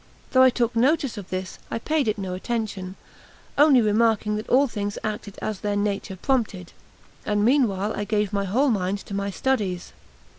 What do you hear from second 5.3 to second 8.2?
as their nature prompted; and meanwhile I